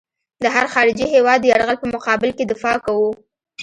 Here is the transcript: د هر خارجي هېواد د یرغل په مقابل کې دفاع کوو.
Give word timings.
د 0.43 0.45
هر 0.55 0.65
خارجي 0.73 1.05
هېواد 1.15 1.39
د 1.41 1.45
یرغل 1.51 1.77
په 1.81 1.87
مقابل 1.95 2.29
کې 2.37 2.43
دفاع 2.51 2.77
کوو. 2.85 3.09